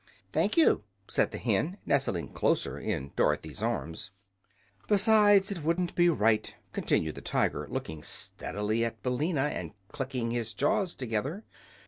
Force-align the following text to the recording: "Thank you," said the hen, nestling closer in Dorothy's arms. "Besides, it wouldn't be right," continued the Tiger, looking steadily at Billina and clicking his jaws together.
"Thank 0.33 0.57
you," 0.57 0.83
said 1.07 1.29
the 1.29 1.37
hen, 1.37 1.77
nestling 1.85 2.29
closer 2.33 2.79
in 2.79 3.11
Dorothy's 3.15 3.61
arms. 3.61 4.09
"Besides, 4.87 5.51
it 5.51 5.61
wouldn't 5.63 5.93
be 5.93 6.09
right," 6.09 6.55
continued 6.73 7.13
the 7.13 7.21
Tiger, 7.21 7.67
looking 7.69 8.01
steadily 8.01 8.83
at 8.83 9.03
Billina 9.03 9.41
and 9.53 9.73
clicking 9.89 10.31
his 10.31 10.55
jaws 10.55 10.95
together. 10.95 11.43